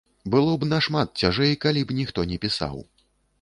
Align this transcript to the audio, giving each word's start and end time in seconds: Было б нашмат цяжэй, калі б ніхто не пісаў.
Было 0.35 0.53
б 0.61 0.69
нашмат 0.71 1.21
цяжэй, 1.23 1.53
калі 1.67 1.85
б 1.85 1.99
ніхто 1.99 2.27
не 2.33 2.41
пісаў. 2.47 2.83